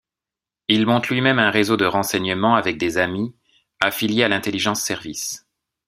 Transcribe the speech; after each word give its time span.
Il 0.67 0.87
monte 0.87 1.09
lui-même 1.09 1.37
un 1.37 1.51
réseau 1.51 1.77
de 1.77 1.85
renseignements 1.85 2.55
avec 2.55 2.79
des 2.79 2.97
amis, 2.97 3.35
affilié 3.81 4.23
à 4.23 4.29
l'Intelligence 4.29 4.81
Service. 4.83 5.45